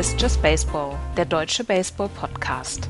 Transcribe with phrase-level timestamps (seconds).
[0.00, 2.88] Ist Just Baseball, der deutsche Baseball-Podcast.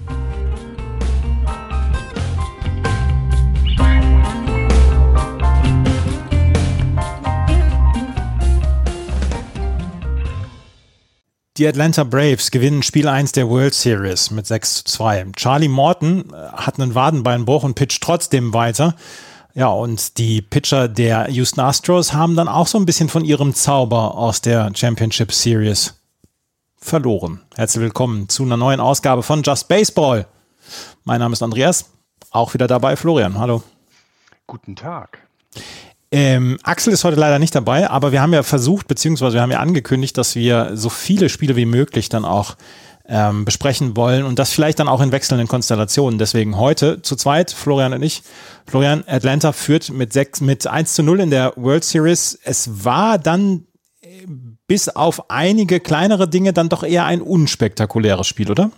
[11.56, 15.32] Die Atlanta Braves gewinnen Spiel 1 der World Series mit 6 zu 2.
[15.34, 18.94] Charlie Morton äh, hat einen Wadenbeinbruch und pitcht trotzdem weiter.
[19.54, 23.52] Ja, und die Pitcher der Houston Astros haben dann auch so ein bisschen von ihrem
[23.52, 25.99] Zauber aus der Championship Series
[26.80, 27.40] verloren.
[27.56, 30.26] Herzlich willkommen zu einer neuen Ausgabe von Just Baseball.
[31.04, 31.90] Mein Name ist Andreas,
[32.30, 33.38] auch wieder dabei Florian.
[33.38, 33.62] Hallo.
[34.46, 35.18] Guten Tag.
[36.10, 39.52] Ähm, Axel ist heute leider nicht dabei, aber wir haben ja versucht, beziehungsweise wir haben
[39.52, 42.56] ja angekündigt, dass wir so viele Spiele wie möglich dann auch
[43.06, 46.18] ähm, besprechen wollen und das vielleicht dann auch in wechselnden Konstellationen.
[46.18, 48.22] Deswegen heute zu zweit, Florian und ich.
[48.66, 52.38] Florian, Atlanta führt mit, 6, mit 1 zu 0 in der World Series.
[52.42, 53.66] Es war dann
[54.00, 54.26] äh,
[54.70, 58.70] bis auf einige kleinere Dinge dann doch eher ein unspektakuläres Spiel, oder?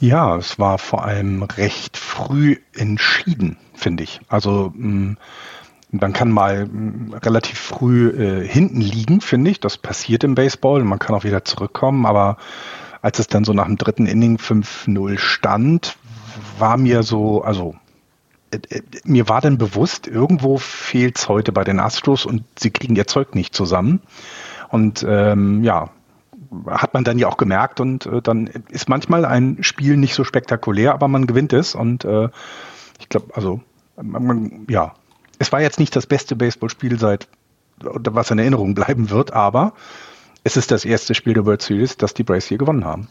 [0.00, 4.22] Ja, es war vor allem recht früh entschieden, finde ich.
[4.28, 5.18] Also mm,
[5.90, 9.60] man kann mal mm, relativ früh äh, hinten liegen, finde ich.
[9.60, 10.82] Das passiert im Baseball.
[10.84, 12.06] Man kann auch wieder zurückkommen.
[12.06, 12.38] Aber
[13.02, 15.98] als es dann so nach dem dritten Inning 5-0 stand,
[16.58, 17.76] war mir so, also
[18.52, 22.70] äh, äh, mir war dann bewusst, irgendwo fehlt es heute bei den Astros und sie
[22.70, 24.00] kriegen ihr Zeug nicht zusammen.
[24.68, 25.90] Und ähm, ja,
[26.66, 30.24] hat man dann ja auch gemerkt und äh, dann ist manchmal ein Spiel nicht so
[30.24, 32.28] spektakulär, aber man gewinnt es und äh,
[32.98, 33.60] ich glaube, also
[34.00, 34.94] man, ja,
[35.38, 37.28] es war jetzt nicht das beste Baseballspiel seit,
[37.78, 39.72] was in Erinnerung bleiben wird, aber
[40.44, 43.08] es ist das erste Spiel der World Series, das die Braves hier gewonnen haben.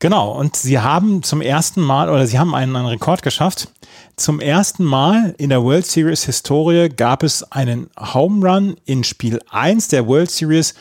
[0.00, 3.68] Genau, und sie haben zum ersten Mal, oder sie haben einen, einen Rekord geschafft.
[4.16, 9.40] Zum ersten Mal in der World Series Historie gab es einen Home Run in Spiel
[9.50, 10.74] 1 der World Series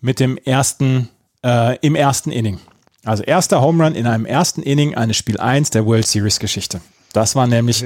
[0.00, 1.08] mit dem ersten,
[1.44, 2.58] äh, im ersten Inning.
[3.04, 6.80] Also erster Home Run in einem ersten Inning eines Spiel 1 der World Series Geschichte.
[7.12, 7.84] Das war nämlich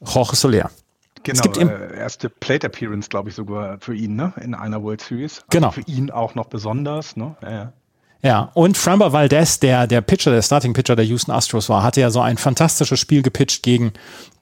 [0.00, 0.70] Jorge Soler.
[1.24, 4.32] Genau, es gibt äh, erste Plate Appearance, glaube ich, sogar für ihn, ne?
[4.40, 5.34] In einer World Series.
[5.34, 5.70] Also genau.
[5.70, 7.36] Für ihn auch noch besonders, ne?
[7.42, 7.72] Ja, ja.
[8.24, 12.00] Ja, und Framber Valdez, der, der Pitcher, der Starting Pitcher der Houston Astros war, hatte
[12.00, 13.92] ja so ein fantastisches Spiel gepitcht gegen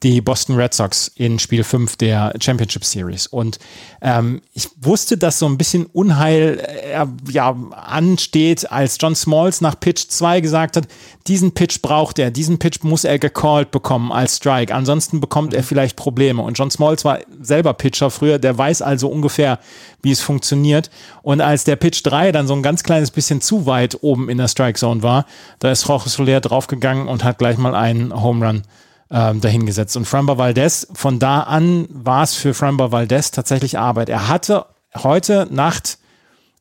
[0.03, 3.27] die Boston Red Sox in Spiel 5 der Championship Series.
[3.27, 3.59] Und
[4.01, 9.79] ähm, ich wusste, dass so ein bisschen Unheil äh, ja, ansteht, als John Smalls nach
[9.79, 10.89] Pitch 2 gesagt hat,
[11.27, 15.63] diesen Pitch braucht er, diesen Pitch muss er gecallt bekommen als Strike, ansonsten bekommt er
[15.63, 16.41] vielleicht Probleme.
[16.41, 19.59] Und John Smalls war selber Pitcher früher, der weiß also ungefähr,
[20.03, 20.91] wie es funktioniert.
[21.21, 24.39] Und als der Pitch 3 dann so ein ganz kleines bisschen zu weit oben in
[24.39, 25.27] der Strike Zone war,
[25.59, 28.63] da ist Jorge Soler draufgegangen und hat gleich mal einen Home Run
[29.11, 29.97] ähm, dahingesetzt.
[29.97, 34.09] Und Framber Valdez, von da an war es für Framber Valdez tatsächlich Arbeit.
[34.09, 34.67] Er hatte
[34.97, 35.99] heute Nacht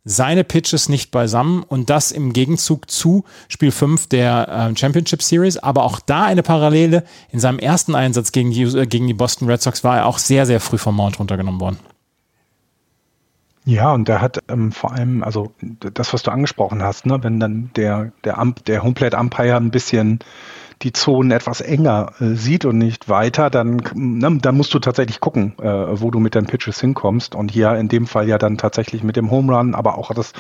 [0.05, 5.57] seine Pitches nicht beisammen und das im Gegenzug zu Spiel 5 der äh, Championship Series.
[5.57, 7.03] Aber auch da eine Parallele.
[7.31, 10.17] In seinem ersten Einsatz gegen die, äh, gegen die Boston Red Sox war er auch
[10.17, 11.79] sehr, sehr früh vom Mount runtergenommen worden.
[13.65, 17.39] Ja, und er hat ähm, vor allem, also das, was du angesprochen hast, ne, wenn
[17.39, 20.19] dann der, der, Ump, der Homeplate Umpire ein bisschen
[20.81, 25.19] die Zonen etwas enger äh, sieht und nicht weiter, dann, ne, dann musst du tatsächlich
[25.19, 25.65] gucken, äh,
[25.99, 27.35] wo du mit deinen Pitches hinkommst.
[27.35, 30.33] Und hier in dem Fall ja dann tatsächlich mit dem Home Run, aber auch das,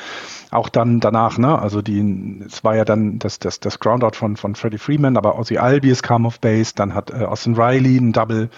[0.51, 1.59] auch dann danach, ne?
[1.59, 5.37] Also die, es war ja dann das, das, das Groundout von, von Freddie Freeman, aber
[5.37, 8.49] Ozzy Albies kam auf Base, dann hat äh, Austin Riley ein Double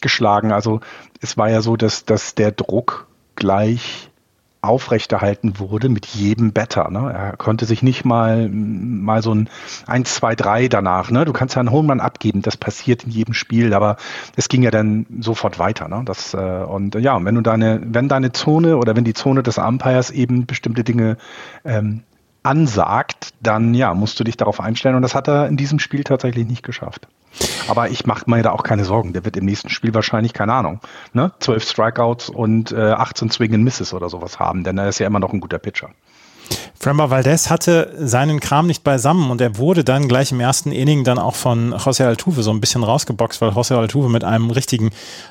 [0.00, 0.52] geschlagen.
[0.52, 0.80] Also
[1.20, 4.10] es war ja so, dass, dass der Druck gleich
[4.64, 6.90] aufrechterhalten wurde mit jedem Better.
[6.90, 7.12] Ne?
[7.12, 9.48] Er konnte sich nicht mal, mal so ein
[9.86, 11.10] 1, 2, 3 danach.
[11.10, 11.24] Ne?
[11.24, 13.96] Du kannst ja einen Homeman abgeben, das passiert in jedem Spiel, aber
[14.36, 15.88] es ging ja dann sofort weiter.
[15.88, 16.02] Ne?
[16.04, 19.58] Das, äh, und ja, wenn du deine, wenn deine Zone oder wenn die Zone des
[19.58, 21.16] Umpires eben bestimmte Dinge
[21.64, 22.02] ähm,
[22.44, 26.04] ansagt, dann ja, musst du dich darauf einstellen und das hat er in diesem Spiel
[26.04, 27.08] tatsächlich nicht geschafft.
[27.66, 29.12] Aber ich mache mir da auch keine Sorgen.
[29.12, 30.80] Der wird im nächsten Spiel wahrscheinlich, keine Ahnung,
[31.12, 35.00] ne, 12 Strikeouts und äh, 18 Swing and Misses oder sowas haben, denn er ist
[35.00, 35.90] ja immer noch ein guter Pitcher.
[36.84, 41.02] Framber Valdez hatte seinen Kram nicht beisammen und er wurde dann gleich im ersten Inning
[41.02, 44.90] dann auch von José Altuve so ein bisschen rausgeboxt, weil José Altuve mit einem richtigen,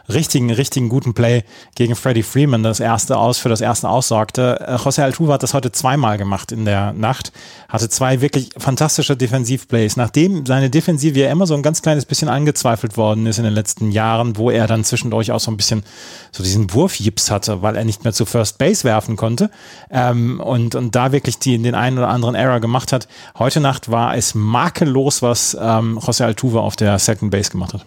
[0.09, 1.43] richtigen, richtigen guten Play
[1.75, 4.65] gegen Freddie Freeman das erste aus für das erste aussorgte.
[4.67, 7.31] Äh, José Altuve hat das heute zweimal gemacht in der Nacht,
[7.69, 9.95] hatte zwei wirklich fantastische Defensivplays.
[9.95, 13.53] Nachdem seine Defensive ja immer so ein ganz kleines bisschen angezweifelt worden ist in den
[13.53, 15.83] letzten Jahren, wo er dann zwischendurch auch so ein bisschen
[16.31, 19.51] so diesen Wurfjips hatte, weil er nicht mehr zu First Base werfen konnte
[19.91, 23.07] ähm, und, und da wirklich die den einen oder anderen Error gemacht hat.
[23.37, 27.85] Heute Nacht war es makellos, was ähm, José Altuve auf der Second Base gemacht hat.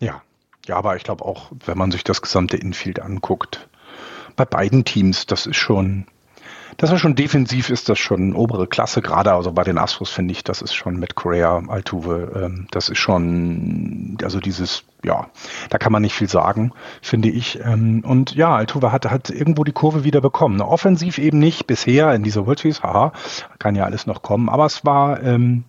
[0.00, 0.22] Ja,
[0.66, 3.68] ja, aber ich glaube auch, wenn man sich das gesamte Infield anguckt,
[4.36, 6.06] bei beiden Teams, das ist schon,
[6.80, 10.30] Das ist schon defensiv, ist das schon obere Klasse, gerade also bei den Astros finde
[10.30, 15.26] ich, das ist schon mit Korea, Altuve, ähm, das ist schon, also dieses, ja,
[15.70, 16.72] da kann man nicht viel sagen,
[17.02, 17.58] finde ich.
[17.64, 20.60] Ähm, und ja, Altuve hat, hat irgendwo die Kurve wieder bekommen.
[20.60, 23.12] Offensiv eben nicht bisher in dieser World Series, haha,
[23.58, 25.64] kann ja alles noch kommen, aber es war ähm,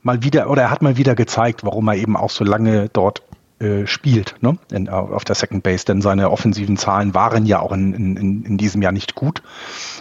[0.00, 3.22] mal wieder, oder er hat mal wieder gezeigt, warum er eben auch so lange dort
[3.62, 4.58] äh, spielt ne?
[4.70, 8.58] In, auf der Second Base, denn seine offensiven Zahlen waren ja auch in, in, in
[8.58, 9.42] diesem Jahr nicht gut,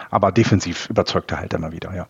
[0.09, 2.07] aber defensiv überzeugt er halt immer wieder, ja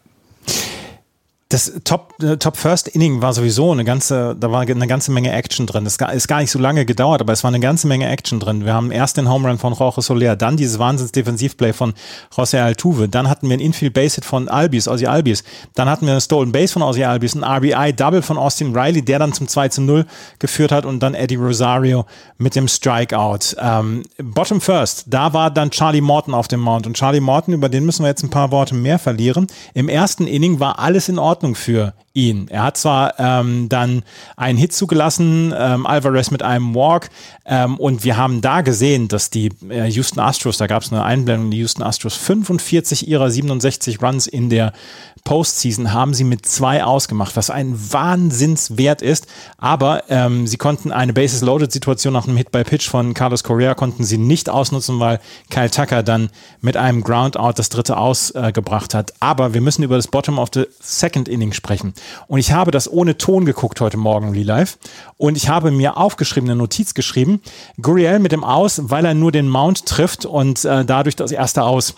[1.51, 5.33] das Top, äh, Top First Inning war sowieso eine ganze, da war eine ganze Menge
[5.33, 5.83] Action drin.
[5.83, 8.63] Das ist gar nicht so lange gedauert, aber es war eine ganze Menge Action drin.
[8.63, 11.93] Wir haben erst den Home Run von Jorge Soler, dann dieses Wahnsinns-Defensivplay von
[12.33, 15.43] José Altuve, dann hatten wir ein Infield Base Hit von Albis, Ozzy Albis,
[15.75, 19.01] dann hatten wir eine Stolen Base von Ozzy Albis, ein RBI Double von Austin Riley,
[19.01, 20.05] der dann zum 2 zu 0
[20.39, 22.05] geführt hat und dann Eddie Rosario
[22.37, 23.57] mit dem Strikeout.
[23.59, 27.67] Ähm, Bottom First, da war dann Charlie Morton auf dem Mount und Charlie Morton, über
[27.67, 29.47] den müssen wir jetzt ein paar Worte mehr verlieren.
[29.73, 32.47] Im ersten Inning war alles in Ordnung Ordnung für ihn.
[32.49, 34.03] Er hat zwar ähm, dann
[34.35, 37.09] einen Hit zugelassen, ähm, Alvarez mit einem Walk,
[37.45, 41.03] ähm, und wir haben da gesehen, dass die äh, Houston Astros, da gab es eine
[41.03, 44.73] Einblendung, die Houston Astros 45 ihrer 67 Runs in der
[45.23, 49.27] Postseason haben sie mit zwei ausgemacht, was ein Wahnsinnswert ist.
[49.57, 54.03] Aber ähm, sie konnten eine Bases-Loaded-Situation nach einem Hit by Pitch von Carlos Correa konnten
[54.03, 55.19] sie nicht ausnutzen, weil
[55.49, 56.29] Kyle Tucker dann
[56.61, 59.13] mit einem Groundout das dritte ausgebracht äh, hat.
[59.19, 61.93] Aber wir müssen über das Bottom of the Second Inning sprechen.
[62.27, 64.77] Und ich habe das ohne Ton geguckt heute Morgen, Real Life.
[65.17, 67.41] Und ich habe mir aufgeschrieben, eine Notiz geschrieben,
[67.81, 71.63] Guriel mit dem Aus, weil er nur den Mount trifft und äh, dadurch das erste
[71.63, 71.95] Aus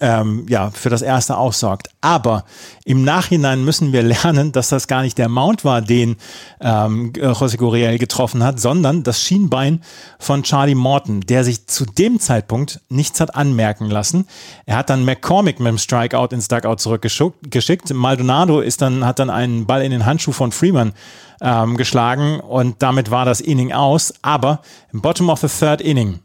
[0.00, 1.88] ähm, ja, für das erste aussorgt.
[2.00, 2.44] Aber
[2.84, 6.16] im Nachhinein müssen wir lernen, dass das gar nicht der Mount war, den
[6.60, 9.82] ähm, José Gurriel getroffen hat, sondern das Schienbein
[10.18, 14.26] von Charlie Morton, der sich zu dem Zeitpunkt nichts hat anmerken lassen.
[14.66, 17.92] Er hat dann McCormick mit dem Strikeout ins Dugout zurückgeschickt.
[17.92, 20.92] Maldonado ist dann, hat dann einen Ball in den Handschuh von Freeman
[21.40, 24.14] ähm, geschlagen und damit war das Inning aus.
[24.22, 24.62] Aber
[24.92, 26.20] im Bottom of the Third Inning,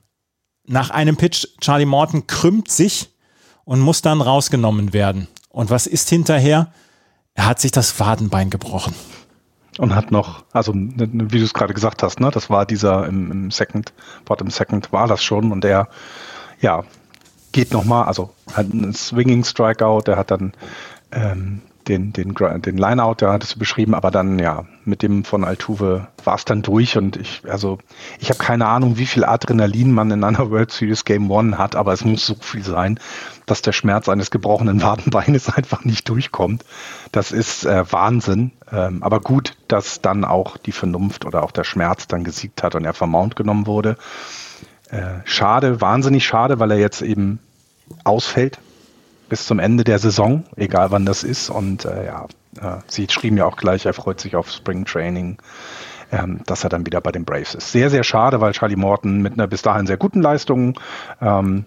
[0.67, 3.09] nach einem Pitch, Charlie Morton krümmt sich
[3.65, 5.27] und muss dann rausgenommen werden.
[5.49, 6.71] Und was ist hinterher?
[7.33, 8.95] Er hat sich das Wadenbein gebrochen.
[9.77, 13.29] Und hat noch, also wie du es gerade gesagt hast, ne, das war dieser im,
[13.31, 13.91] im Second,
[14.23, 15.89] Bottom Second war das schon und er,
[16.61, 16.85] ja,
[17.51, 20.53] geht nochmal, also hat einen Swinging Strikeout, der hat dann
[21.11, 25.43] ähm, den, den, den Lineout, der hattest du beschrieben, aber dann, ja, mit dem von
[25.43, 27.77] Altuve war es dann durch und ich, also,
[28.19, 31.75] ich habe keine Ahnung, wie viel Adrenalin man in einer World Series Game One hat,
[31.75, 32.99] aber es muss so viel sein,
[33.45, 36.65] dass der Schmerz eines gebrochenen Wadenbeines einfach nicht durchkommt.
[37.11, 38.51] Das ist äh, Wahnsinn.
[38.71, 42.75] Ähm, aber gut, dass dann auch die Vernunft oder auch der Schmerz dann gesiegt hat
[42.75, 43.97] und er vom Mount genommen wurde.
[44.89, 47.39] Äh, schade, wahnsinnig schade, weil er jetzt eben
[48.03, 48.59] ausfällt
[49.35, 51.49] bis zum Ende der Saison, egal wann das ist.
[51.49, 52.25] Und äh, ja,
[52.61, 55.39] äh, sie schrieben ja auch gleich, er freut sich auf Spring Training,
[56.09, 57.73] ähm, dass er dann wieder bei den Braves ist.
[57.73, 60.79] Sehr, sehr schade, weil Charlie Morton mit einer bis dahin sehr guten Leistung
[61.19, 61.65] ähm,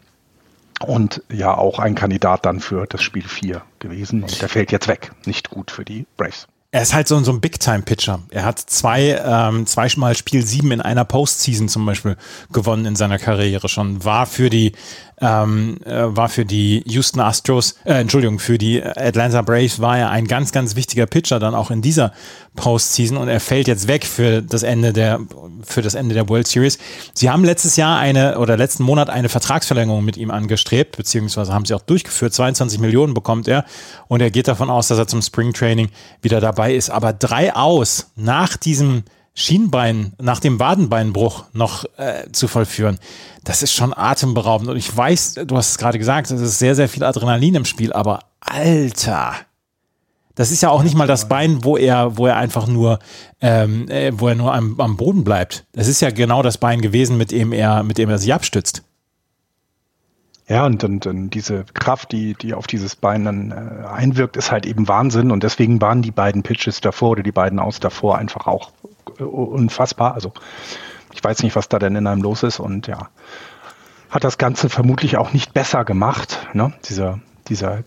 [0.80, 4.22] und ja auch ein Kandidat dann für das Spiel 4 gewesen.
[4.22, 5.12] Und der fällt jetzt weg.
[5.26, 6.48] Nicht gut für die Braves.
[6.70, 8.20] Er ist halt so, so ein Big-Time-Pitcher.
[8.30, 12.16] Er hat zwei, ähm, zweimal Spiel 7 in einer Postseason zum Beispiel
[12.50, 14.04] gewonnen in seiner Karriere schon.
[14.04, 14.72] War für die
[15.20, 20.10] ähm, äh, war für die Houston Astros, äh, Entschuldigung, für die Atlanta Braves war er
[20.10, 22.12] ein ganz, ganz wichtiger Pitcher dann auch in dieser
[22.56, 25.20] Postseason und er fällt jetzt weg für das Ende der,
[25.62, 26.78] für das Ende der World Series.
[27.14, 31.64] Sie haben letztes Jahr eine oder letzten Monat eine Vertragsverlängerung mit ihm angestrebt, beziehungsweise haben
[31.64, 32.34] sie auch durchgeführt.
[32.34, 33.64] 22 Millionen bekommt er
[34.08, 35.88] und er geht davon aus, dass er zum Spring Training
[36.22, 36.90] wieder dabei ist.
[36.90, 39.04] Aber drei aus nach diesem
[39.38, 42.99] Schienbein nach dem Wadenbeinbruch noch äh, zu vollführen,
[43.45, 44.68] das ist schon atemberaubend.
[44.68, 47.64] Und ich weiß, du hast es gerade gesagt, es ist sehr, sehr viel Adrenalin im
[47.64, 49.35] Spiel, aber Alter,
[50.35, 52.99] das ist ja auch nicht mal das Bein, wo er, wo er einfach nur,
[53.40, 55.66] ähm, äh, wo er nur am, am Boden bleibt.
[55.73, 58.83] Das ist ja genau das Bein gewesen, mit dem er, mit dem er sich abstützt.
[60.49, 64.50] Ja, und, und, und diese Kraft, die, die auf dieses Bein dann äh, einwirkt, ist
[64.50, 65.30] halt eben Wahnsinn.
[65.30, 68.73] Und deswegen waren die beiden Pitches davor oder die beiden aus davor einfach auch
[69.18, 70.14] unfassbar.
[70.14, 70.32] Also
[71.12, 73.08] ich weiß nicht, was da denn in einem los ist und ja,
[74.10, 76.46] hat das Ganze vermutlich auch nicht besser gemacht.
[76.52, 76.72] Ne?
[76.88, 77.84] Dieser, dieser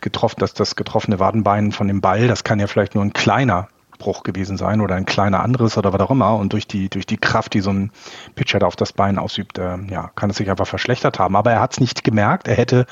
[0.00, 3.68] getroffen, das, das getroffene Wadenbein von dem Ball, das kann ja vielleicht nur ein kleiner
[3.98, 6.36] Bruch gewesen sein oder ein kleiner anderes oder was auch immer.
[6.36, 7.90] Und durch die, durch die Kraft, die so ein
[8.34, 11.36] Pitcher da auf das Bein ausübt, äh, ja, kann es sich einfach verschlechtert haben.
[11.36, 12.48] Aber er hat es nicht gemerkt.
[12.48, 12.86] Er hätte,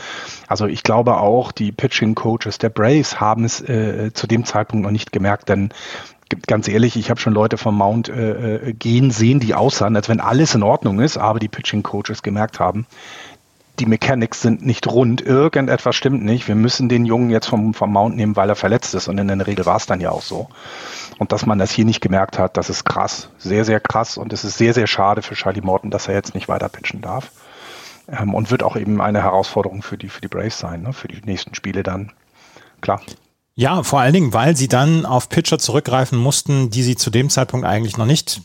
[0.46, 4.84] also ich glaube auch, die Pitching Coaches der Braves haben es äh, zu dem Zeitpunkt
[4.84, 5.70] noch nicht gemerkt, denn
[6.46, 10.08] ganz ehrlich, ich habe schon Leute vom Mount äh, äh, gehen sehen, die aussahen, als
[10.08, 12.86] wenn alles in Ordnung ist, aber die Pitching Coaches gemerkt haben,
[13.78, 16.46] die Mechanics sind nicht rund, irgendetwas stimmt nicht.
[16.46, 19.08] Wir müssen den Jungen jetzt vom, vom Mount nehmen, weil er verletzt ist.
[19.08, 20.48] Und in der Regel war es dann ja auch so.
[21.18, 23.30] Und dass man das hier nicht gemerkt hat, das ist krass.
[23.38, 24.18] Sehr, sehr krass.
[24.18, 27.00] Und es ist sehr, sehr schade für Charlie Morton, dass er jetzt nicht weiter pitchen
[27.00, 27.32] darf.
[28.08, 30.92] Ähm, und wird auch eben eine Herausforderung für die, für die Braves sein, ne?
[30.92, 32.12] für die nächsten Spiele dann.
[32.82, 33.00] Klar.
[33.54, 37.28] Ja, vor allen Dingen, weil sie dann auf Pitcher zurückgreifen mussten, die sie zu dem
[37.28, 38.40] Zeitpunkt eigentlich noch nicht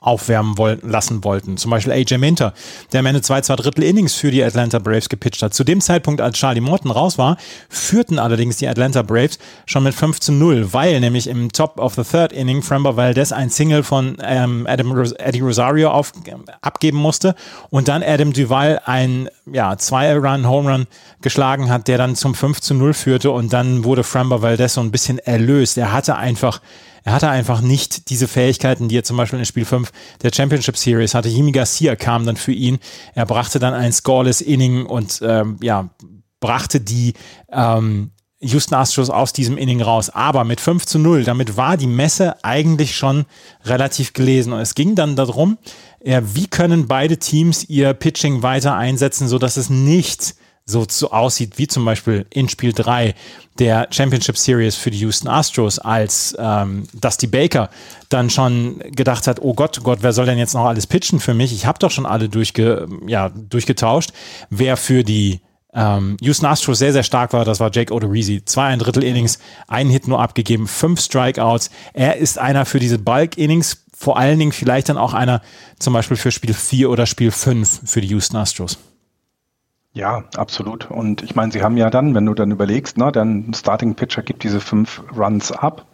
[0.00, 1.56] aufwärmen wollten, lassen wollten.
[1.56, 2.54] Zum Beispiel AJ Minter,
[2.92, 5.54] der am Ende zwei, zwei Drittel Innings für die Atlanta Braves gepitcht hat.
[5.54, 7.36] Zu dem Zeitpunkt, als Charlie Morton raus war,
[7.68, 11.94] führten allerdings die Atlanta Braves schon mit 5 zu 0, weil nämlich im Top of
[11.94, 16.12] the Third Inning Framber Valdez ein Single von ähm, Adam Ros Eddie Rosario auf,
[16.60, 17.34] abgeben musste
[17.70, 20.86] und dann Adam Duval ein ja, Zwei-Run-Home-Run
[21.22, 24.80] geschlagen hat, der dann zum 5 zu 0 führte und dann wurde Framber Valdez so
[24.80, 25.76] ein bisschen erlöst.
[25.76, 26.60] Er hatte einfach
[27.08, 30.76] er hatte einfach nicht diese Fähigkeiten, die er zum Beispiel in Spiel 5 der Championship
[30.76, 31.30] Series hatte.
[31.30, 32.78] Jimmy Garcia kam dann für ihn.
[33.14, 35.88] Er brachte dann ein scoreless Inning und ähm, ja,
[36.38, 37.14] brachte die
[37.50, 38.10] ähm,
[38.40, 40.10] Houston Astros aus diesem Inning raus.
[40.10, 43.24] Aber mit 5 zu 0, damit war die Messe eigentlich schon
[43.64, 44.52] relativ gelesen.
[44.52, 45.56] Und es ging dann darum,
[46.04, 50.34] ja, wie können beide Teams ihr Pitching weiter einsetzen, sodass es nicht
[50.68, 53.14] so, so aussieht, wie zum Beispiel in Spiel 3
[53.58, 57.70] der Championship Series für die Houston Astros, als ähm, Dusty Baker
[58.10, 61.20] dann schon gedacht hat, oh Gott, oh Gott, wer soll denn jetzt noch alles pitchen
[61.20, 61.52] für mich?
[61.52, 64.12] Ich habe doch schon alle durchge, ja, durchgetauscht.
[64.50, 65.40] Wer für die
[65.72, 68.44] ähm, Houston Astros sehr, sehr stark war, das war Jake Odorizzi.
[68.44, 71.70] Zwei ein Drittel Innings, einen Hit nur abgegeben, fünf Strikeouts.
[71.94, 75.40] Er ist einer für diese Bulk-Innings, vor allen Dingen vielleicht dann auch einer
[75.78, 78.78] zum Beispiel für Spiel 4 oder Spiel 5 für die Houston Astros.
[79.98, 80.88] Ja, absolut.
[80.92, 84.22] Und ich meine, sie haben ja dann, wenn du dann überlegst, ne, dann Starting Pitcher
[84.22, 85.86] gibt diese fünf Runs ab.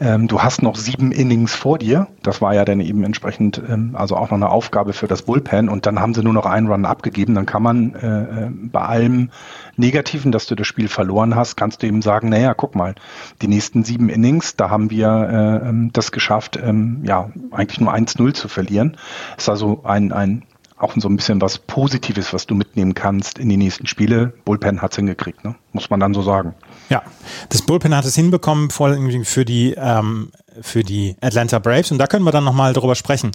[0.00, 2.08] Ähm, du hast noch sieben Innings vor dir.
[2.24, 5.68] Das war ja dann eben entsprechend, ähm, also auch noch eine Aufgabe für das Bullpen.
[5.68, 7.36] Und dann haben sie nur noch einen Run abgegeben.
[7.36, 9.30] Dann kann man äh, äh bei allem
[9.76, 12.96] Negativen, dass du das Spiel verloren hast, kannst du eben sagen, naja, guck mal,
[13.42, 17.94] die nächsten sieben Innings, da haben wir äh, ähm, das geschafft, ähm, ja, eigentlich nur
[17.94, 18.96] 1-0 zu verlieren.
[19.36, 20.42] Ist also ein, ein
[20.80, 24.32] auch so ein bisschen was Positives, was du mitnehmen kannst in die nächsten Spiele.
[24.44, 25.54] Bullpen hat es hingekriegt, ne?
[25.72, 26.54] muss man dann so sagen.
[26.88, 27.02] Ja,
[27.50, 31.90] das Bullpen hat es hinbekommen, vor allem für die, ähm, für die Atlanta Braves.
[31.90, 33.32] Und da können wir dann nochmal drüber sprechen,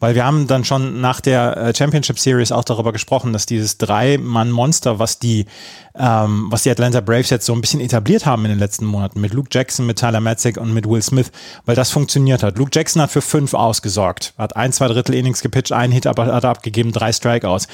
[0.00, 3.78] weil wir haben dann schon nach der äh, Championship Series auch darüber gesprochen, dass dieses
[3.78, 5.46] Drei-Mann-Monster, was die,
[5.96, 9.20] ähm, was die Atlanta Braves jetzt so ein bisschen etabliert haben in den letzten Monaten
[9.20, 11.30] mit Luke Jackson, mit Tyler Matzek und mit Will Smith,
[11.64, 12.58] weil das funktioniert hat.
[12.58, 16.26] Luke Jackson hat für fünf ausgesorgt, hat ein, zwei Drittel Innings gepitcht, einen Hit aber
[16.26, 17.68] hat abgegeben, drei Strikeouts.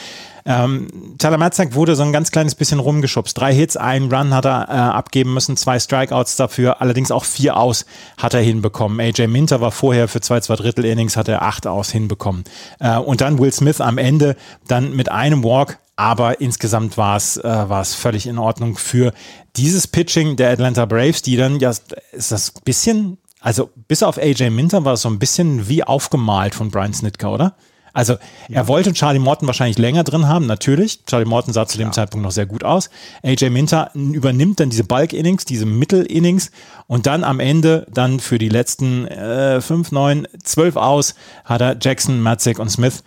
[0.45, 3.39] Ähm, Tyler Matzak wurde so ein ganz kleines bisschen rumgeschubst.
[3.39, 7.57] Drei Hits, einen Run hat er äh, abgeben müssen, zwei Strikeouts dafür, allerdings auch vier
[7.57, 7.85] aus
[8.17, 8.80] hat er hinbekommen.
[8.81, 12.45] AJ Minter war vorher für zwei, zwei Drittel Innings, hat er acht aus hinbekommen.
[12.79, 17.37] Äh, und dann Will Smith am Ende dann mit einem Walk, aber insgesamt war es
[17.37, 19.13] äh, völlig in Ordnung für
[19.57, 21.71] dieses Pitching der Atlanta Braves, die dann ja
[22.13, 26.55] ist das bisschen also bis auf AJ Minter war es so ein bisschen wie aufgemalt
[26.55, 27.57] von Brian Snitker, oder?
[27.93, 28.17] Also
[28.49, 31.05] er wollte Charlie Morton wahrscheinlich länger drin haben, natürlich.
[31.07, 31.93] Charlie Morton sah zu dem ja.
[31.93, 32.91] Zeitpunkt noch sehr gut aus.
[33.23, 36.51] AJ Minter übernimmt dann diese Bulk-Innings, diese Mittel-Innings
[36.87, 41.77] und dann am Ende, dann für die letzten äh, 5, 9, 12 aus, hat er
[41.81, 43.03] Jackson, Matzek und Smith.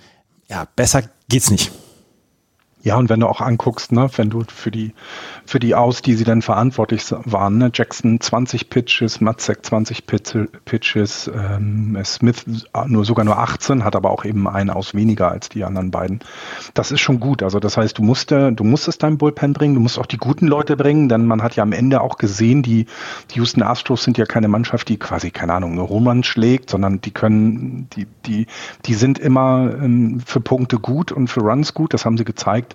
[0.49, 1.71] Ja, besser geht's nicht.
[2.83, 4.93] Ja, und wenn du auch anguckst, ne, wenn du für die,
[5.45, 11.31] für die Aus, die sie dann verantwortlich waren, ne, Jackson 20 Pitches, Matzek 20 Pitches,
[11.33, 12.43] ähm, Smith
[12.87, 16.19] nur sogar nur 18, hat aber auch eben einen Aus weniger als die anderen beiden.
[16.73, 17.41] Das ist schon gut.
[17.41, 20.47] Also das heißt, du musst, du musstest dein Bullpen bringen, du musst auch die guten
[20.47, 22.87] Leute bringen, denn man hat ja am Ende auch gesehen, die,
[23.31, 26.99] die Houston Astros sind ja keine Mannschaft, die quasi, keine Ahnung, eine Roman schlägt, sondern
[26.99, 28.47] die können, die, die,
[28.85, 32.72] die sind immer ähm, für Punkte gut und für Runs gut, das haben sie gezeigt.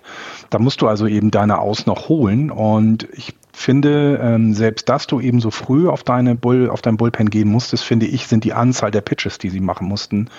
[0.49, 2.51] Da musst du also eben deine Aus noch holen.
[2.51, 6.97] Und ich finde, ähm, selbst dass du eben so früh auf deine Bull, auf dein
[6.97, 10.29] Bullpen gehen musstest, finde ich, sind die Anzahl der Pitches, die sie machen mussten,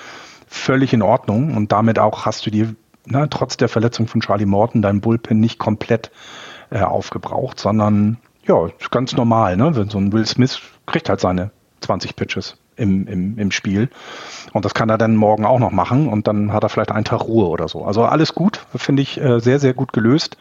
[0.47, 1.57] völlig in Ordnung.
[1.57, 2.75] Und damit auch hast du dir,
[3.07, 6.11] na, trotz der Verletzung von Charlie Morton, dein Bullpen nicht komplett
[6.71, 9.77] äh, aufgebraucht, sondern ja, ganz normal, ne?
[9.77, 11.51] Wenn so ein Will Smith kriegt halt seine
[11.81, 13.89] 20 Pitches im, im, im Spiel.
[14.53, 17.05] Und das kann er dann morgen auch noch machen und dann hat er vielleicht einen
[17.05, 17.85] Tag Ruhe oder so.
[17.85, 20.37] Also alles gut, finde ich äh, sehr, sehr gut gelöst.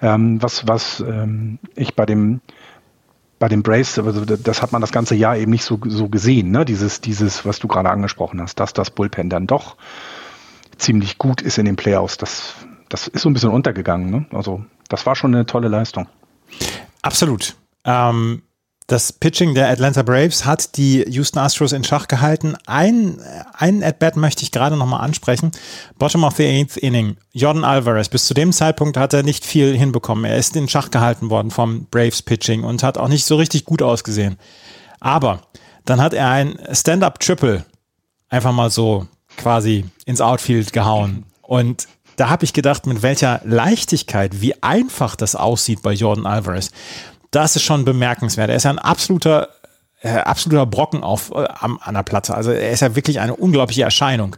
[0.00, 2.40] Ähm, was was ähm, ich bei dem
[3.38, 6.52] bei dem Brace, also das hat man das ganze Jahr eben nicht so, so gesehen,
[6.52, 6.64] ne?
[6.64, 9.76] Dieses, dieses, was du gerade angesprochen hast, dass das Bullpen dann doch
[10.78, 12.18] ziemlich gut ist in den Playoffs.
[12.18, 12.54] Das,
[12.88, 14.10] das ist so ein bisschen untergegangen.
[14.10, 14.26] Ne?
[14.32, 16.06] Also das war schon eine tolle Leistung.
[17.02, 17.56] Absolut.
[17.84, 18.42] Ähm,
[18.92, 22.56] Das Pitching der Atlanta Braves hat die Houston Astros in Schach gehalten.
[22.66, 23.22] Ein,
[23.54, 25.50] einen At-Bat möchte ich gerade nochmal ansprechen.
[25.98, 27.16] Bottom of the eighth inning.
[27.32, 28.10] Jordan Alvarez.
[28.10, 30.26] Bis zu dem Zeitpunkt hat er nicht viel hinbekommen.
[30.26, 33.64] Er ist in Schach gehalten worden vom Braves Pitching und hat auch nicht so richtig
[33.64, 34.36] gut ausgesehen.
[35.00, 35.40] Aber
[35.86, 37.64] dann hat er ein Stand-Up-Triple
[38.28, 39.06] einfach mal so
[39.38, 41.24] quasi ins Outfield gehauen.
[41.40, 46.70] Und da habe ich gedacht, mit welcher Leichtigkeit, wie einfach das aussieht bei Jordan Alvarez.
[47.32, 48.50] Das ist schon bemerkenswert.
[48.50, 49.48] Er ist ein absoluter,
[50.02, 52.34] äh, absoluter Brocken auf, äh, an, an der Platte.
[52.34, 54.36] Also er ist ja wirklich eine unglaubliche Erscheinung.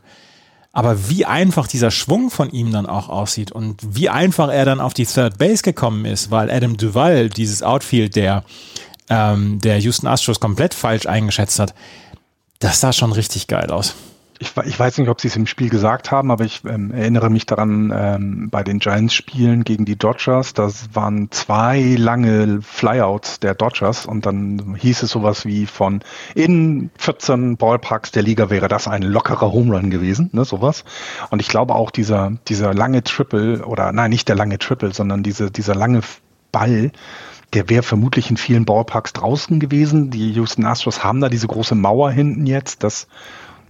[0.72, 4.80] Aber wie einfach dieser Schwung von ihm dann auch aussieht und wie einfach er dann
[4.80, 8.42] auf die Third Base gekommen ist, weil Adam Duval dieses Outfield der,
[9.08, 11.74] ähm, der Houston Astros komplett falsch eingeschätzt hat,
[12.58, 13.94] das sah schon richtig geil aus
[14.38, 17.30] ich, ich, weiß nicht, ob Sie es im Spiel gesagt haben, aber ich ähm, erinnere
[17.30, 23.54] mich daran, ähm, bei den Giants-Spielen gegen die Dodgers, das waren zwei lange Flyouts der
[23.54, 26.00] Dodgers und dann hieß es sowas wie von
[26.34, 30.84] in 14 Ballparks der Liga wäre das ein lockerer Home Run gewesen, ne, sowas.
[31.30, 35.22] Und ich glaube auch dieser, dieser lange Triple oder nein, nicht der lange Triple, sondern
[35.22, 36.00] diese, dieser lange
[36.50, 36.92] Ball,
[37.52, 40.10] der wäre vermutlich in vielen Ballparks draußen gewesen.
[40.10, 43.06] Die Houston Astros haben da diese große Mauer hinten jetzt, das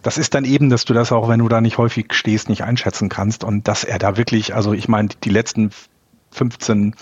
[0.04, 2.62] das ist dann eben, dass du das auch, wenn du da nicht häufig stehst, nicht
[2.62, 3.42] einschätzen kannst.
[3.42, 5.70] Und dass er da wirklich, also ich meine, die letzten
[6.30, 6.94] 15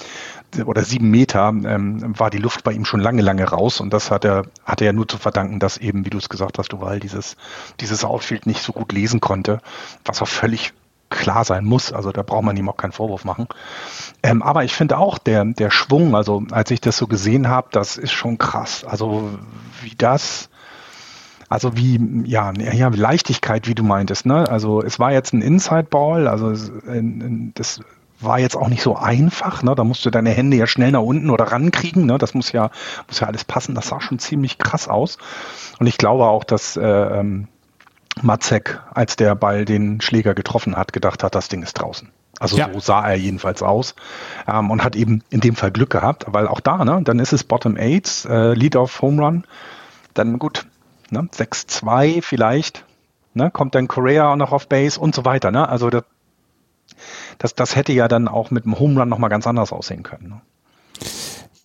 [0.67, 3.81] oder sieben Meter ähm, war die Luft bei ihm schon lange, lange raus.
[3.81, 6.29] Und das hat er, hat er ja nur zu verdanken, dass eben, wie du es
[6.29, 7.37] gesagt hast, Duval dieses,
[7.81, 9.59] dieses Outfield nicht so gut lesen konnte,
[10.05, 10.73] was auch völlig
[11.11, 11.93] klar sein muss.
[11.93, 13.49] Also da braucht man ihm auch keinen Vorwurf machen.
[14.23, 17.69] Ähm, aber ich finde auch der, der Schwung, also als ich das so gesehen habe,
[17.73, 18.85] das ist schon krass.
[18.85, 19.29] Also
[19.83, 20.51] wie das
[21.53, 24.49] also wie, ja, ja, Leichtigkeit, wie du meintest, ne?
[24.49, 26.51] Also es war jetzt ein Inside-Ball, also
[27.55, 27.81] das
[28.21, 29.75] war jetzt auch nicht so einfach, ne?
[29.75, 32.17] Da musst du deine Hände ja schnell nach unten oder rankriegen, ne?
[32.17, 32.71] Das muss ja,
[33.07, 33.75] muss ja alles passen.
[33.75, 35.19] Das sah schon ziemlich krass aus.
[35.79, 37.49] Und ich glaube auch, dass äh, ähm,
[38.23, 42.09] Matzek, als der Ball den Schläger getroffen hat, gedacht hat, das Ding ist draußen.
[42.41, 42.71] Also ja.
[42.73, 43.95] so sah er jedenfalls aus
[44.49, 47.35] ähm, und hat eben in dem Fall Glück gehabt, weil auch da, ne, dann ist
[47.35, 49.45] es Bottom Eight, äh, Lead of Home Run.
[50.15, 50.67] Dann gut,
[51.13, 51.29] ne?
[51.33, 52.85] 6-2 vielleicht,
[53.35, 53.51] ne?
[53.51, 55.51] kommt dann Korea auch noch auf Base und so weiter.
[55.51, 55.69] Ne?
[55.69, 56.05] Also das,
[57.39, 60.29] das, das hätte ja dann auch mit dem Home Run nochmal ganz anders aussehen können.
[60.29, 60.41] Ne?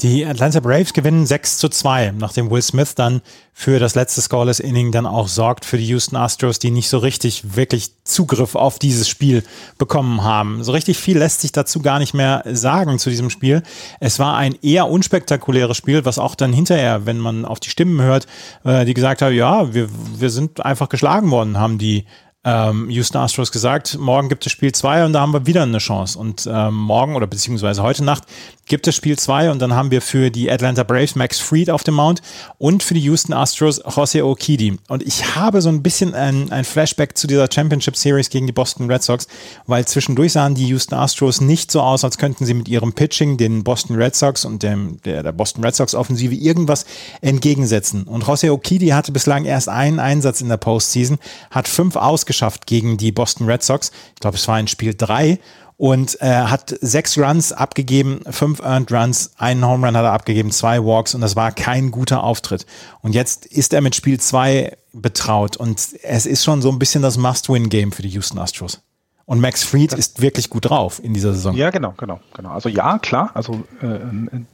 [0.01, 4.59] Die Atlanta Braves gewinnen 6 zu 2, nachdem Will Smith dann für das letzte Scoreless
[4.59, 8.77] Inning dann auch sorgt für die Houston Astros, die nicht so richtig wirklich Zugriff auf
[8.77, 9.43] dieses Spiel
[9.79, 10.63] bekommen haben.
[10.63, 13.63] So richtig viel lässt sich dazu gar nicht mehr sagen zu diesem Spiel.
[13.99, 17.99] Es war ein eher unspektakuläres Spiel, was auch dann hinterher, wenn man auf die Stimmen
[17.99, 18.27] hört,
[18.65, 22.05] äh, die gesagt haben, ja, wir, wir sind einfach geschlagen worden, haben die
[22.47, 25.79] ähm, Houston Astros gesagt, morgen gibt es Spiel 2 und da haben wir wieder eine
[25.79, 26.17] Chance.
[26.17, 28.23] Und ähm, morgen oder beziehungsweise heute Nacht
[28.67, 31.83] gibt es Spiel 2 und dann haben wir für die Atlanta Braves Max Fried auf
[31.83, 32.21] dem Mount
[32.57, 34.77] und für die Houston Astros Jose Okidi.
[34.87, 38.53] Und ich habe so ein bisschen ein, ein Flashback zu dieser Championship Series gegen die
[38.53, 39.27] Boston Red Sox,
[39.65, 43.37] weil zwischendurch sahen die Houston Astros nicht so aus, als könnten sie mit ihrem Pitching
[43.37, 46.85] den Boston Red Sox und dem, der, der Boston Red Sox Offensive irgendwas
[47.21, 48.03] entgegensetzen.
[48.03, 51.17] Und Jose Okidi hatte bislang erst einen Einsatz in der Postseason,
[51.51, 53.91] hat fünf ausgeschafft gegen die Boston Red Sox.
[54.15, 55.39] Ich glaube, es war in Spiel 3
[55.77, 60.51] und äh, hat sechs Runs abgegeben, fünf Earned Runs, einen Home Run hat er abgegeben,
[60.51, 62.65] zwei Walks und das war kein guter Auftritt.
[63.01, 67.03] Und jetzt ist er mit Spiel zwei betraut und es ist schon so ein bisschen
[67.03, 68.81] das Must-Win-Game für die Houston Astros.
[69.25, 71.53] Und Max Fried ist wirklich gut drauf in dieser Saison.
[71.53, 72.51] Ja, genau, genau, genau.
[72.51, 73.31] Also ja, klar.
[73.33, 73.99] Also äh,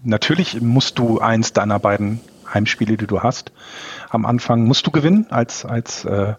[0.03, 3.51] natürlich musst du eins deiner beiden Heimspiele, die du hast,
[4.09, 6.33] am Anfang musst du gewinnen als als äh,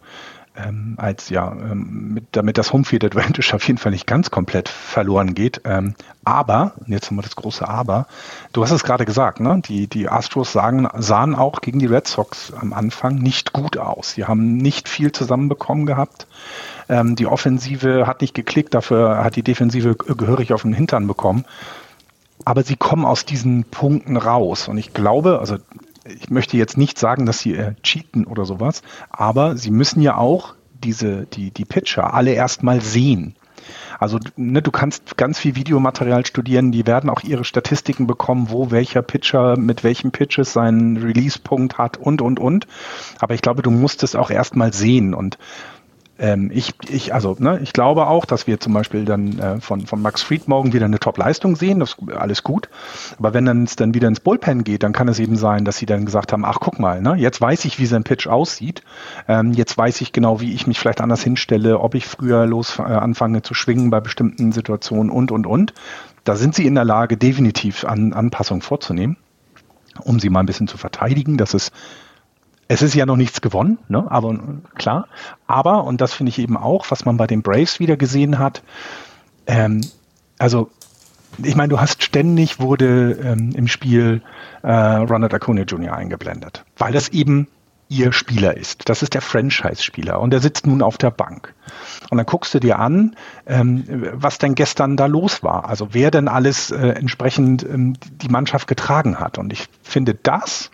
[0.56, 4.68] ähm, als ja, ähm, mit, damit das Homefield Advantage auf jeden Fall nicht ganz komplett
[4.68, 5.60] verloren geht.
[5.64, 8.06] Ähm, aber, jetzt haben wir das große Aber,
[8.52, 9.60] du hast es gerade gesagt, ne?
[9.64, 14.12] die, die Astros sagen, sahen auch gegen die Red Sox am Anfang nicht gut aus.
[14.12, 16.26] Sie haben nicht viel zusammenbekommen gehabt.
[16.88, 21.44] Ähm, die Offensive hat nicht geklickt, dafür hat die Defensive gehörig auf den Hintern bekommen.
[22.44, 24.68] Aber sie kommen aus diesen Punkten raus.
[24.68, 25.56] Und ich glaube, also
[26.04, 30.16] ich möchte jetzt nicht sagen, dass sie äh, cheaten oder sowas, aber sie müssen ja
[30.16, 33.36] auch diese, die, die Pitcher alle erstmal sehen.
[33.98, 38.70] Also ne, du kannst ganz viel Videomaterial studieren, die werden auch ihre Statistiken bekommen, wo
[38.70, 42.66] welcher Pitcher mit welchen Pitches seinen Release-Punkt hat und, und, und.
[43.20, 45.38] Aber ich glaube, du musst es auch erstmal sehen und
[46.18, 49.86] ähm, ich, ich, also, ne, ich glaube auch, dass wir zum Beispiel dann äh, von,
[49.86, 52.68] von Max Fried morgen wieder eine Top-Leistung sehen, das ist alles gut.
[53.18, 55.86] Aber wenn es dann wieder ins Bullpen geht, dann kann es eben sein, dass sie
[55.86, 58.82] dann gesagt haben, ach guck mal, ne, jetzt weiß ich, wie sein Pitch aussieht.
[59.28, 62.78] Ähm, jetzt weiß ich genau, wie ich mich vielleicht anders hinstelle, ob ich früher los
[62.78, 65.74] äh, anfange zu schwingen bei bestimmten Situationen und und und.
[66.24, 69.16] Da sind sie in der Lage, definitiv an Anpassungen vorzunehmen.
[70.02, 71.36] um sie mal ein bisschen zu verteidigen.
[71.36, 71.72] Das ist,
[72.68, 74.04] es ist ja noch nichts gewonnen, ne?
[74.10, 74.38] aber
[74.74, 75.08] klar.
[75.46, 78.62] Aber, und das finde ich eben auch, was man bei den Braves wieder gesehen hat,
[79.46, 79.82] ähm,
[80.38, 80.70] also
[81.42, 84.22] ich meine, du hast ständig wurde ähm, im Spiel
[84.62, 85.94] äh, Ronald Acuna Jr.
[85.94, 87.48] eingeblendet, weil das eben
[87.88, 88.88] ihr Spieler ist.
[88.88, 91.54] Das ist der Franchise-Spieler und der sitzt nun auf der Bank.
[92.10, 93.14] Und dann guckst du dir an,
[93.46, 95.68] ähm, was denn gestern da los war.
[95.68, 99.38] Also wer denn alles äh, entsprechend ähm, die Mannschaft getragen hat.
[99.38, 100.70] Und ich finde, das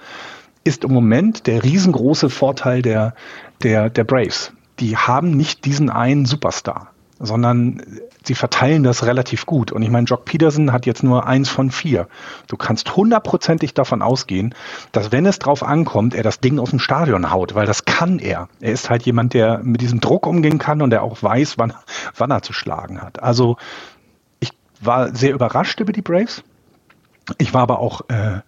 [0.64, 3.14] ist im Moment der riesengroße Vorteil der,
[3.62, 4.52] der, der Braves.
[4.78, 7.82] Die haben nicht diesen einen Superstar sondern
[8.24, 9.70] sie verteilen das relativ gut.
[9.72, 12.08] Und ich meine, Jock Peterson hat jetzt nur eins von vier.
[12.48, 14.54] Du kannst hundertprozentig davon ausgehen,
[14.92, 18.18] dass wenn es drauf ankommt, er das Ding aus dem Stadion haut, weil das kann
[18.18, 18.48] er.
[18.60, 21.74] Er ist halt jemand, der mit diesem Druck umgehen kann und der auch weiß, wann,
[22.16, 23.22] wann er zu schlagen hat.
[23.22, 23.58] Also
[24.40, 26.42] ich war sehr überrascht über die Braves.
[27.36, 28.40] Ich war aber auch, äh,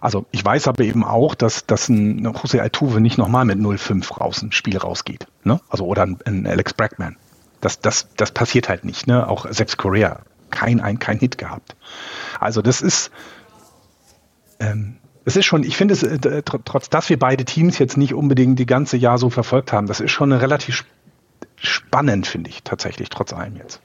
[0.00, 4.18] also ich weiß aber eben auch, dass, dass ein José Altuve nicht nochmal mit 0-5
[4.18, 5.26] raus ein Spiel rausgeht.
[5.44, 5.60] Ne?
[5.68, 7.16] Also oder ein, ein Alex Bregman.
[7.60, 9.06] Das, das, das passiert halt nicht.
[9.06, 9.28] Ne?
[9.28, 11.76] Auch selbst Korea, kein, ein, kein Hit gehabt.
[12.38, 13.10] Also das ist,
[14.58, 18.14] ähm, es ist schon, ich finde es, äh, trotz dass wir beide Teams jetzt nicht
[18.14, 20.84] unbedingt die ganze Jahr so verfolgt haben, das ist schon relativ
[21.56, 23.82] spannend, finde ich, tatsächlich, trotz allem jetzt.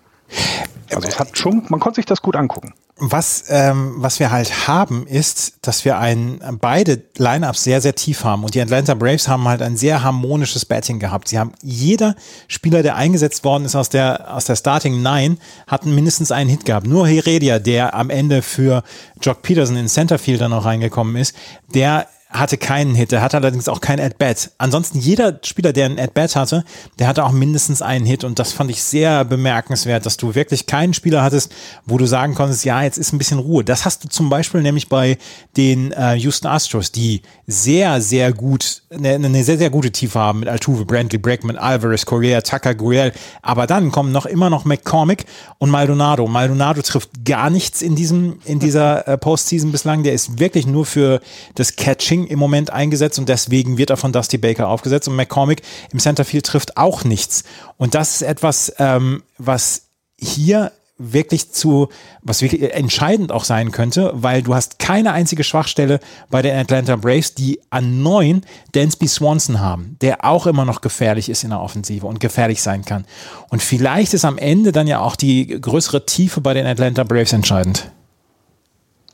[0.93, 2.73] Also es hat schon, man konnte sich das gut angucken.
[2.97, 8.23] Was, ähm, was wir halt haben, ist, dass wir ein, beide Lineups sehr, sehr tief
[8.23, 8.45] haben.
[8.45, 11.27] Und die Atlanta Braves haben halt ein sehr harmonisches Batting gehabt.
[11.27, 12.15] Sie haben jeder
[12.47, 16.63] Spieler, der eingesetzt worden ist aus der, aus der Starting Nine, hat mindestens einen Hit
[16.63, 16.87] gehabt.
[16.87, 18.81] Nur Heredia, der am Ende für
[19.21, 21.35] Jock Peterson in Centerfield dann noch reingekommen ist,
[21.73, 22.07] der
[22.39, 24.51] hatte keinen Hit, der hatte allerdings auch kein At-Bat.
[24.57, 26.63] Ansonsten jeder Spieler, der einen At-Bat hatte,
[26.99, 30.65] der hatte auch mindestens einen Hit und das fand ich sehr bemerkenswert, dass du wirklich
[30.65, 31.53] keinen Spieler hattest,
[31.85, 33.63] wo du sagen konntest, ja, jetzt ist ein bisschen Ruhe.
[33.63, 35.17] Das hast du zum Beispiel nämlich bei
[35.57, 40.39] den äh, Houston Astros, die sehr, sehr gut, eine, eine sehr, sehr gute Tiefe haben
[40.39, 45.25] mit Altuve, Brantley, Bregman, Alvarez, Correa, Tucker, Gurriel, aber dann kommen noch immer noch McCormick
[45.57, 46.27] und Maldonado.
[46.27, 50.85] Maldonado trifft gar nichts in diesem, in dieser äh, Postseason bislang, der ist wirklich nur
[50.85, 51.21] für
[51.55, 55.07] das Catching im Moment eingesetzt und deswegen wird er von Dusty Baker aufgesetzt.
[55.07, 55.61] Und McCormick
[55.91, 57.43] im Centerfield trifft auch nichts.
[57.77, 59.83] Und das ist etwas, ähm, was
[60.19, 61.89] hier wirklich zu,
[62.21, 66.95] was wirklich entscheidend auch sein könnte, weil du hast keine einzige Schwachstelle bei den Atlanta
[66.95, 71.59] Braves, die an neun Dansby Swanson haben, der auch immer noch gefährlich ist in der
[71.59, 73.05] Offensive und gefährlich sein kann.
[73.49, 77.33] Und vielleicht ist am Ende dann ja auch die größere Tiefe bei den Atlanta Braves
[77.33, 77.91] entscheidend.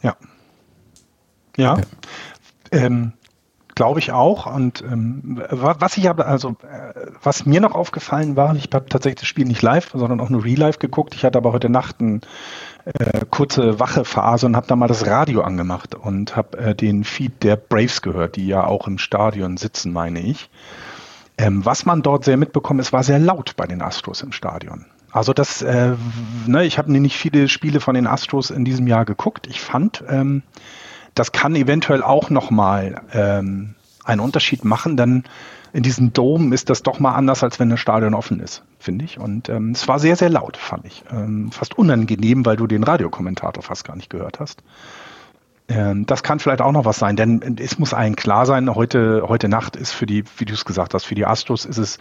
[0.04, 0.15] Ja.
[1.58, 1.74] Ja.
[1.74, 1.84] Okay.
[2.71, 3.13] Ähm,
[3.75, 4.53] Glaube ich auch.
[4.53, 9.21] Und ähm, was ich aber, also äh, was mir noch aufgefallen war, ich habe tatsächlich
[9.21, 11.15] das Spiel nicht live, sondern auch nur Real Life geguckt.
[11.15, 12.19] Ich hatte aber heute Nacht eine
[12.86, 17.43] äh, kurze Wachephase und habe da mal das Radio angemacht und habe äh, den Feed
[17.43, 20.49] der Braves gehört, die ja auch im Stadion sitzen, meine ich.
[21.38, 24.86] Ähm, was man dort sehr mitbekommen, es war sehr laut bei den Astros im Stadion.
[25.12, 25.93] Also das, äh,
[26.45, 29.47] ne, ich habe nicht viele Spiele von den Astros in diesem Jahr geguckt.
[29.47, 30.43] Ich fand, ähm,
[31.15, 35.24] das kann eventuell auch nochmal ähm, einen Unterschied machen, denn
[35.74, 39.06] in diesem Dom ist das doch mal anders, als wenn das Stadion offen ist, finde
[39.06, 39.19] ich.
[39.19, 41.04] Und ähm, es war sehr, sehr laut, fand ich.
[41.12, 44.63] Ähm, fast unangenehm, weil du den Radiokommentator fast gar nicht gehört hast.
[45.69, 49.24] Ähm, das kann vielleicht auch noch was sein, denn es muss allen klar sein, heute,
[49.28, 52.00] heute Nacht ist für die, wie du es gesagt hast, für die Astros ist es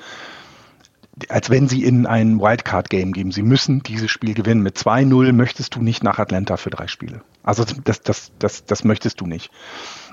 [1.28, 3.32] als wenn sie in ein Wildcard-Game geben.
[3.32, 4.62] Sie müssen dieses Spiel gewinnen.
[4.62, 7.20] Mit 2-0 möchtest du nicht nach Atlanta für drei Spiele.
[7.42, 9.50] Also das, das, das, das möchtest du nicht.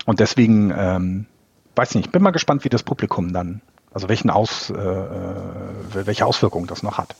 [0.06, 1.26] Und deswegen, ähm,
[1.76, 3.60] weiß nicht, bin mal gespannt, wie das Publikum dann,
[3.92, 7.14] also welchen Aus, äh, äh welche Auswirkungen das noch hat.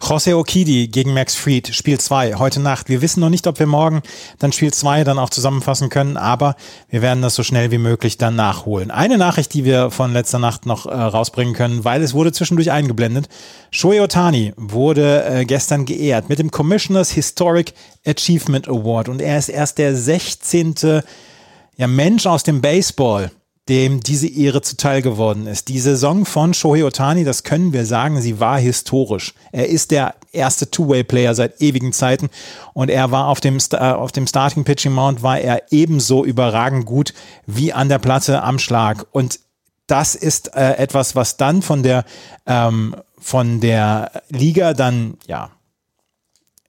[0.00, 2.88] José Okidi gegen Max Fried, Spiel 2, heute Nacht.
[2.88, 4.02] Wir wissen noch nicht, ob wir morgen
[4.38, 6.56] dann Spiel 2 dann auch zusammenfassen können, aber
[6.90, 8.90] wir werden das so schnell wie möglich dann nachholen.
[8.90, 12.70] Eine Nachricht, die wir von letzter Nacht noch äh, rausbringen können, weil es wurde zwischendurch
[12.70, 13.28] eingeblendet.
[13.70, 17.72] Shohei Otani wurde äh, gestern geehrt mit dem Commissioners Historic
[18.06, 21.02] Achievement Award und er ist erst der 16.
[21.76, 23.30] Ja, Mensch aus dem Baseball,
[23.68, 25.68] dem diese Ehre zuteil geworden ist.
[25.68, 29.32] Die Saison von Shohei Otani, das können wir sagen, sie war historisch.
[29.52, 32.28] Er ist der erste Two-Way-Player seit ewigen Zeiten
[32.74, 36.84] und er war auf dem, äh, auf dem Starting Pitching Mount war er ebenso überragend
[36.84, 37.14] gut
[37.46, 39.40] wie an der Platte am Schlag und
[39.86, 42.04] das ist äh, etwas, was dann von der
[42.46, 45.50] ähm, von der Liga dann ja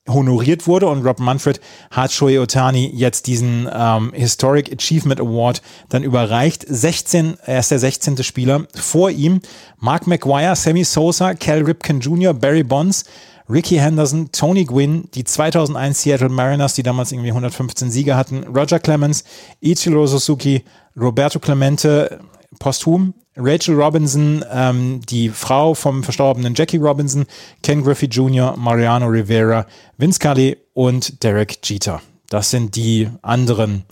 [0.08, 6.04] honoriert wurde und Rob Manfred hat Shohei Otani jetzt diesen ähm, Historic Achievement Award dann
[6.04, 6.66] überreicht.
[6.68, 8.24] 16, er ist der 16.
[8.24, 8.68] Spieler.
[8.76, 9.42] Vor ihm
[9.80, 13.06] Mark McGuire, Sammy Sosa, Cal Ripken Jr., Barry Bonds,
[13.50, 18.80] Ricky Henderson, Tony Gwynn, die 2001 Seattle Mariners, die damals irgendwie 115 Siege hatten, Roger
[18.80, 19.24] Clemens,
[19.60, 20.64] Ichiro Suzuki,
[20.98, 22.20] Roberto Clemente,
[22.60, 27.26] posthum, Rachel Robinson, ähm, die Frau vom verstorbenen Jackie Robinson,
[27.64, 29.66] Ken Griffey Jr., Mariano Rivera,
[29.98, 32.02] Vince Scully und Derek Jeter.
[32.30, 33.84] Das sind die anderen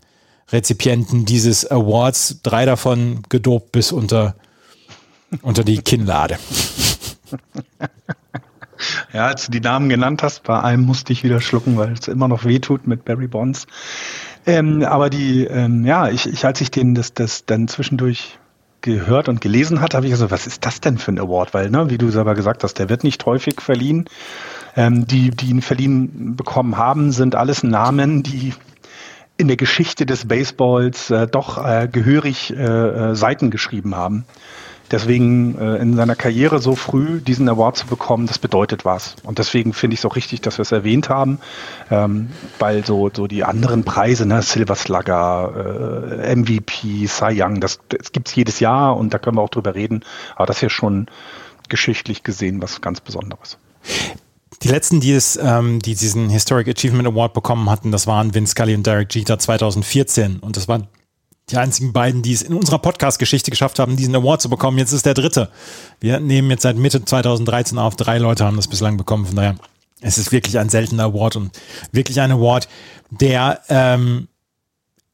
[0.49, 2.39] Rezipienten dieses Awards.
[2.43, 4.35] Drei davon gedopt bis unter,
[5.41, 6.37] unter die Kinnlade.
[9.13, 12.07] Ja, als du die Namen genannt hast, bei einem musste ich wieder schlucken, weil es
[12.07, 13.65] immer noch wehtut mit Barry Bonds.
[14.45, 18.39] Ähm, aber die, ähm, ja, ich, ich, als ich den das, das dann zwischendurch
[18.83, 21.53] gehört und gelesen hatte, habe ich gesagt, was ist das denn für ein Award?
[21.55, 24.05] Weil, ne, wie du selber gesagt hast, der wird nicht häufig verliehen.
[24.75, 28.53] Ähm, die, die ihn verliehen bekommen haben, sind alles Namen, die
[29.37, 34.25] in der Geschichte des Baseballs äh, doch äh, gehörig äh, äh Seiten geschrieben haben.
[34.91, 39.15] Deswegen äh, in seiner Karriere so früh diesen Award zu bekommen, das bedeutet was.
[39.23, 41.39] Und deswegen finde ich es auch richtig, dass wir es erwähnt haben,
[41.89, 47.79] ähm, weil so, so die anderen Preise, ne, Silver Slugger, äh, MVP, Cy Young, das,
[47.89, 50.03] das gibt es jedes Jahr und da können wir auch drüber reden.
[50.35, 51.07] Aber das ist ja schon
[51.69, 53.57] geschichtlich gesehen was ganz Besonderes.
[54.61, 58.51] Die letzten, die, es, ähm, die diesen Historic Achievement Award bekommen hatten, das waren Vince
[58.51, 60.39] Scully und Derek Jeter 2014.
[60.39, 60.87] Und das waren
[61.49, 64.77] die einzigen beiden, die es in unserer Podcast-Geschichte geschafft haben, diesen Award zu bekommen.
[64.77, 65.49] Jetzt ist der dritte.
[65.99, 67.95] Wir nehmen jetzt seit Mitte 2013 auf.
[67.95, 69.25] Drei Leute haben das bislang bekommen.
[69.25, 69.55] Von daher,
[70.01, 71.59] es ist wirklich ein seltener Award und
[71.91, 72.69] wirklich ein Award,
[73.09, 74.27] der ähm,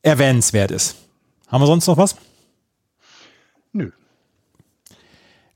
[0.01, 0.95] erwähnenswert ist.
[1.47, 2.15] Haben wir sonst noch was?
[3.73, 3.91] Nö.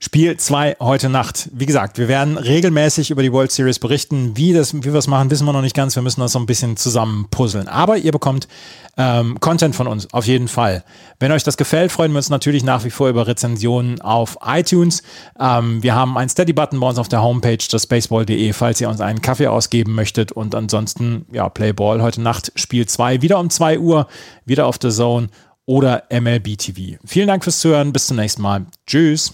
[0.03, 1.49] Spiel 2 heute Nacht.
[1.53, 4.35] Wie gesagt, wir werden regelmäßig über die World Series berichten.
[4.35, 5.95] Wie, das, wie wir es machen, wissen wir noch nicht ganz.
[5.95, 7.69] Wir müssen das so ein bisschen zusammen puzzeln.
[7.69, 8.49] Aber ihr bekommt
[8.97, 10.83] ähm, Content von uns, auf jeden Fall.
[11.21, 15.03] Wenn euch das gefällt, freuen wir uns natürlich nach wie vor über Rezensionen auf iTunes.
[15.39, 18.99] Ähm, wir haben einen Steady-Button bei uns auf der Homepage, das baseball.de, falls ihr uns
[18.99, 20.33] einen Kaffee ausgeben möchtet.
[20.33, 24.07] Und ansonsten, ja, Playball heute Nacht, Spiel 2, wieder um 2 Uhr,
[24.43, 25.29] wieder auf The Zone
[25.65, 26.99] oder MLB TV.
[27.05, 27.93] Vielen Dank fürs Zuhören.
[27.93, 28.65] Bis zum nächsten Mal.
[28.85, 29.33] Tschüss.